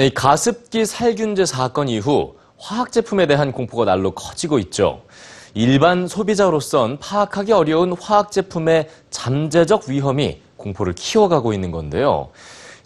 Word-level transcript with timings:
네, 0.00 0.06
이 0.06 0.14
가습기 0.14 0.86
살균제 0.86 1.44
사건 1.44 1.86
이후 1.86 2.34
화학 2.56 2.90
제품에 2.90 3.26
대한 3.26 3.52
공포가 3.52 3.84
날로 3.84 4.12
커지고 4.12 4.58
있죠. 4.60 5.02
일반 5.52 6.08
소비자로선 6.08 6.98
파악하기 7.00 7.52
어려운 7.52 7.92
화학 7.92 8.32
제품의 8.32 8.88
잠재적 9.10 9.90
위험이 9.90 10.40
공포를 10.56 10.94
키워가고 10.94 11.52
있는 11.52 11.70
건데요. 11.70 12.30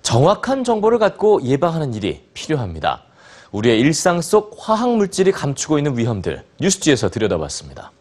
정확한 0.03 0.64
정보를 0.64 0.98
갖고 0.98 1.40
예방하는 1.45 1.95
일이 1.95 2.21
필요합니다. 2.35 3.04
우리의 3.53 3.79
일상 3.79 4.21
속 4.21 4.57
화학 4.58 4.96
물질이 4.96 5.31
감추고 5.31 5.79
있는 5.79 5.96
위험들 5.96 6.43
뉴스지에서 6.58 7.11
들여다봤습니다. 7.11 7.93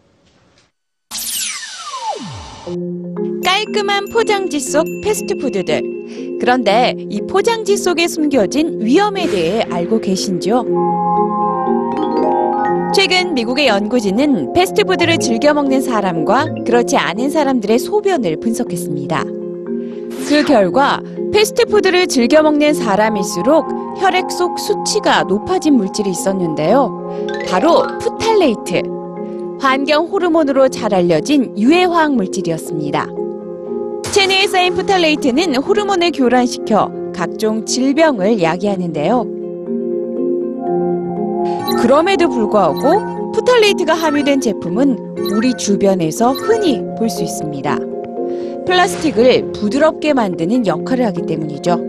깔끔한 3.45 4.09
포장지 4.09 4.59
속 4.59 4.87
패스트푸드들. 5.03 6.02
그런데 6.43 6.93
이 7.09 7.21
포장지 7.21 7.77
속에 7.77 8.05
숨겨진 8.05 8.81
위험에 8.81 9.27
대해 9.27 9.61
알고 9.71 10.01
계신지요? 10.01 10.65
최근 12.93 13.33
미국의 13.33 13.67
연구진은 13.67 14.51
패스트푸드를 14.51 15.19
즐겨 15.19 15.53
먹는 15.53 15.79
사람과 15.79 16.47
그렇지 16.65 16.97
않은 16.97 17.29
사람들의 17.29 17.79
소변을 17.79 18.41
분석했습니다. 18.41 19.23
그 19.23 20.43
결과 20.45 20.99
패스트푸드를 21.31 22.07
즐겨 22.07 22.43
먹는 22.43 22.73
사람일수록 22.73 24.01
혈액 24.01 24.29
속 24.29 24.59
수치가 24.59 25.23
높아진 25.23 25.75
물질이 25.75 26.09
있었는데요. 26.09 27.37
바로 27.47 27.83
프탈레이트. 27.99 28.81
환경 29.61 30.07
호르몬으로 30.07 30.67
잘 30.67 30.93
알려진 30.93 31.57
유해 31.57 31.85
화학 31.85 32.13
물질이었습니다. 32.15 33.22
체내에 34.13 34.45
쌓인 34.45 34.75
프탈레이트는 34.75 35.55
호르몬을 35.55 36.11
교란시켜 36.11 36.91
각종 37.15 37.65
질병을 37.65 38.43
야기하는데요. 38.43 39.25
그럼에도 41.81 42.29
불구하고 42.29 43.31
프탈레이트가 43.31 43.95
함유된 43.95 44.39
제품은 44.39 45.15
우리 45.35 45.55
주변에서 45.55 46.33
흔히 46.33 46.83
볼 46.95 47.09
수 47.09 47.23
있습니다. 47.23 47.79
플라스틱을 48.67 49.51
부드럽게 49.53 50.13
만드는 50.13 50.67
역할을 50.67 51.07
하기 51.07 51.23
때문이죠. 51.23 51.81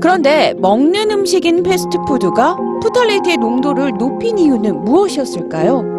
그런데 0.00 0.54
먹는 0.56 1.10
음식인 1.10 1.62
패스트푸드가 1.62 2.56
프탈레이트의 2.80 3.36
농도를 3.36 3.92
높인 3.98 4.38
이유는 4.38 4.84
무엇이었을까요? 4.84 5.93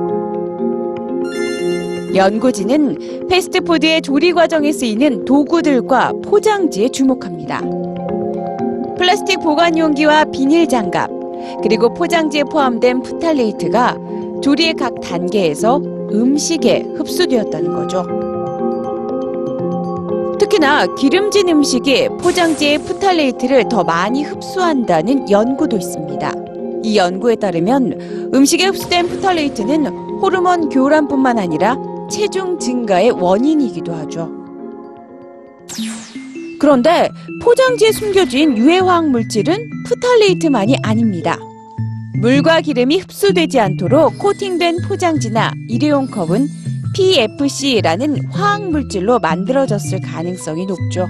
연구진은 2.15 3.27
패스트푸드의 3.29 4.01
조리 4.01 4.31
과정에 4.31 4.71
쓰이는 4.71 5.25
도구들과 5.25 6.13
포장지에 6.23 6.87
주목합니다. 6.87 7.61
플라스틱 8.97 9.41
보관 9.41 9.77
용기와 9.77 10.23
비닐 10.25 10.65
장갑, 10.67 11.09
그리고 11.61 11.93
포장지에 11.93 12.45
포함된 12.45 13.01
프탈레이트가 13.01 13.97
조리의 14.41 14.75
각 14.75 15.01
단계에서 15.01 15.81
음식에 16.13 16.85
흡수되었다는 16.95 17.73
거죠. 17.73 18.05
특히나 20.39 20.85
기름진 20.95 21.49
음식이 21.49 22.07
포장지의 22.21 22.77
프탈레이트를 22.79 23.67
더 23.67 23.83
많이 23.83 24.23
흡수한다는 24.23 25.29
연구도 25.29 25.75
있습니다. 25.75 26.33
이 26.83 26.95
연구에 26.97 27.35
따르면 27.35 28.29
음식에 28.33 28.67
흡수된 28.67 29.07
프탈레이트는 29.07 29.87
호르몬 30.21 30.69
교란뿐만 30.69 31.39
아니라 31.39 31.77
체중 32.09 32.59
증가의 32.59 33.11
원인이기도 33.11 33.93
하죠. 33.93 34.31
그런데 36.59 37.09
포장지에 37.43 37.91
숨겨진 37.91 38.57
유해화학 38.57 39.09
물질은 39.09 39.69
푸탈레이트만이 39.87 40.77
아닙니다. 40.83 41.37
물과 42.19 42.61
기름이 42.61 42.99
흡수되지 42.99 43.59
않도록 43.59 44.17
코팅된 44.19 44.77
포장지나 44.87 45.51
일회용 45.67 46.07
컵은 46.07 46.47
PFC라는 46.95 48.25
화학 48.31 48.69
물질로 48.69 49.19
만들어졌을 49.19 49.99
가능성이 50.01 50.65
높죠. 50.65 51.07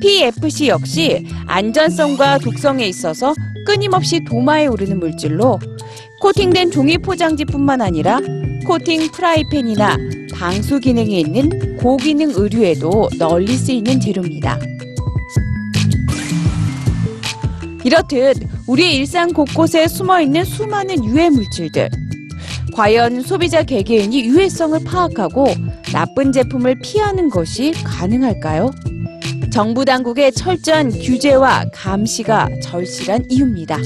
PFC 0.00 0.68
역시 0.68 1.24
안전성과 1.46 2.38
독성에 2.38 2.84
있어서 2.88 3.32
끊임없이 3.64 4.22
도마에 4.24 4.66
오르는 4.66 4.98
물질로 4.98 5.58
코팅된 6.20 6.72
종이 6.72 6.98
포장지뿐만 6.98 7.80
아니라 7.80 8.20
코팅 8.66 9.10
프라이팬이나 9.12 9.96
방수 10.34 10.80
기능이 10.80 11.20
있는 11.20 11.76
고기능 11.76 12.32
의류에도 12.34 13.08
널리 13.18 13.56
쓰이는 13.56 14.00
재료입니다. 14.00 14.58
이렇듯 17.84 18.36
우리의 18.66 18.96
일상 18.96 19.32
곳곳에 19.32 19.86
숨어 19.86 20.20
있는 20.22 20.44
수많은 20.44 21.04
유해 21.04 21.28
물질들. 21.28 21.90
과연 22.74 23.22
소비자 23.22 23.62
개개인이 23.62 24.24
유해성을 24.24 24.80
파악하고 24.84 25.46
나쁜 25.92 26.32
제품을 26.32 26.80
피하는 26.80 27.28
것이 27.28 27.72
가능할까요? 27.84 28.70
정부 29.52 29.84
당국의 29.84 30.32
철저한 30.32 30.90
규제와 30.90 31.66
감시가 31.72 32.48
절실한 32.62 33.26
이유입니다. 33.28 33.78